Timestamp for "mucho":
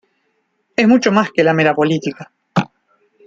0.87-1.11